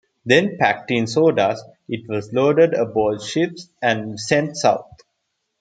Then, 0.25 0.57
packed 0.57 0.89
in 0.89 1.05
sawdust, 1.05 1.63
it 1.87 2.09
was 2.09 2.33
loaded 2.33 2.73
aboard 2.73 3.21
ships 3.21 3.69
and 3.83 4.19
sent 4.19 4.57
south. 4.57 4.89